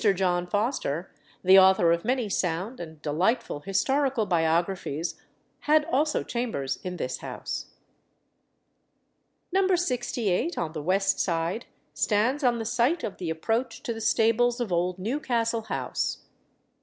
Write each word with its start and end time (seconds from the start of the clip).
John 0.15 0.47
Foster, 0.47 1.11
the 1.43 1.59
author 1.59 1.91
of 1.91 2.03
many 2.03 2.27
sound 2.27 2.79
and 2.79 2.99
delightful 3.03 3.59
historical 3.59 4.25
biographies, 4.25 5.21
had 5.59 5.85
also 5.85 6.23
chambers 6.23 6.79
in 6.83 6.97
this 6.97 7.19
house. 7.19 7.67
No. 9.51 9.67
68, 9.75 10.57
on 10.57 10.71
the 10.73 10.81
west 10.81 11.19
side, 11.19 11.67
stands 11.93 12.43
on 12.43 12.57
the 12.57 12.65
site 12.65 13.03
of 13.03 13.17
the 13.19 13.29
approach 13.29 13.83
to 13.83 13.93
the 13.93 14.01
stables 14.01 14.59
of 14.59 14.71
old 14.73 14.97
Newcastle 14.97 15.65
House. 15.69 16.23